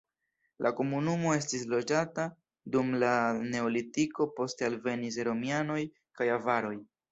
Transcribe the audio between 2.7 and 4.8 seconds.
dum la neolitiko, poste